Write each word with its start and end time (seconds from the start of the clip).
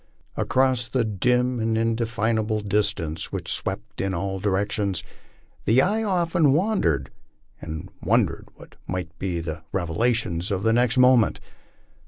Across 0.35 0.87
the 0.89 1.03
dim 1.03 1.59
and 1.59 1.77
indefinable 1.77 2.61
distance 2.61 3.31
which 3.31 3.53
swept 3.53 4.01
in 4.01 4.15
all 4.15 4.39
directions, 4.39 5.03
the 5.65 5.79
eye 5.83 6.01
often 6.01 6.53
wandered 6.53 7.11
and 7.61 7.87
wondered 8.01 8.49
what 8.55 8.77
might 8.87 9.15
be 9.19 9.41
the 9.41 9.61
reve 9.71 9.91
lations 9.91 10.49
of 10.49 10.63
the 10.63 10.73
next 10.73 10.97
moment. 10.97 11.39